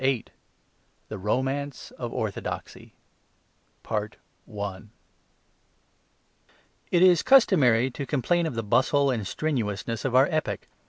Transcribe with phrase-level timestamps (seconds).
[0.03, 0.25] VIII
[1.09, 2.95] THE ROMANCE OF ORTHODOXY
[3.85, 4.11] It
[7.03, 10.61] is customary to complain of the bustle and strenuousness of our epoch.